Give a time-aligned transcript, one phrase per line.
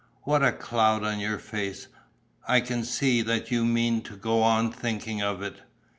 [0.23, 1.85] What a cloud on your face!
[2.47, 5.61] I can see that you mean to go on thinking of it."